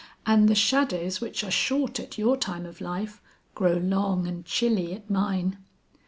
And 0.25 0.49
the 0.49 0.55
shadows 0.55 1.21
which 1.21 1.43
are 1.43 1.51
short 1.51 1.99
at 1.99 2.17
your 2.17 2.35
time 2.35 2.65
of 2.65 2.81
life 2.81 3.21
grow 3.53 3.73
long 3.75 4.25
and 4.25 4.43
chilly 4.43 4.93
at 4.95 5.11
mine. 5.11 5.59